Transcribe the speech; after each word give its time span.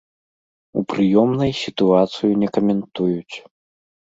У 0.81 0.83
прыёмнай 0.93 1.51
сітуацыю 1.63 2.31
не 2.45 2.49
каментуюць. 2.59 3.35